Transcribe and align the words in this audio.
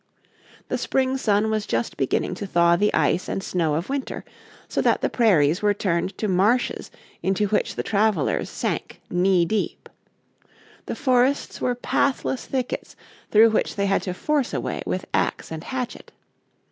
The 0.69 0.79
spring 0.79 1.15
sun 1.15 1.51
was 1.51 1.67
just 1.67 1.95
beginning 1.95 2.33
to 2.41 2.47
thaw 2.47 2.75
the 2.75 2.91
ice 2.91 3.29
and 3.29 3.43
snow 3.43 3.75
of 3.75 3.87
winter, 3.87 4.25
so 4.67 4.81
that 4.81 5.01
the 5.01 5.11
prairies 5.11 5.61
were 5.61 5.75
turned 5.75 6.17
to 6.17 6.27
marshes 6.27 6.89
into 7.21 7.45
which 7.49 7.75
the 7.75 7.83
travelers 7.83 8.49
sank 8.49 8.99
knee 9.11 9.45
deep. 9.45 9.87
The 10.87 10.95
forests 10.95 11.61
were 11.61 11.75
pathless 11.75 12.47
thickets 12.47 12.95
through 13.29 13.51
which 13.51 13.75
they 13.75 13.85
had 13.85 14.01
to 14.01 14.15
force 14.15 14.55
a 14.55 14.59
way 14.59 14.81
with 14.87 15.05
axe 15.13 15.51
and 15.51 15.63
hatchet. 15.63 16.11